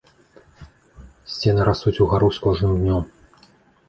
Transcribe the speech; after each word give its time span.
Сцены 1.33 1.67
растуць 1.69 1.93
угару 2.05 2.29
з 2.39 2.47
кожным 2.47 2.73
днём. 2.81 3.05